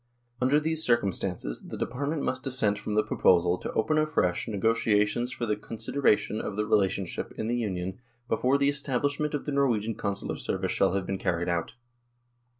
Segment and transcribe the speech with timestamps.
[0.41, 5.45] "Under these circumstances the Department must dissent from the proposal to open afresh negotiations for
[5.45, 10.37] the consideration of the relationship in the Union before the establishment of the Norwegian Consular
[10.37, 11.75] service shall have been carried out.